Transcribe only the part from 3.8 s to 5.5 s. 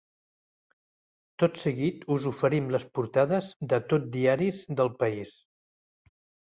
tot diaris del país.